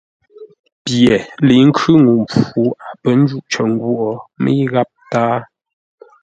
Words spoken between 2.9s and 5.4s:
pə́ cər ngwôʼ, mə́i gháp tâa.